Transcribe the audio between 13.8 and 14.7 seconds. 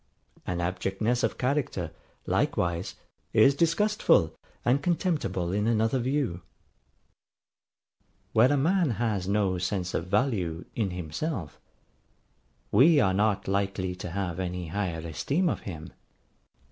to have any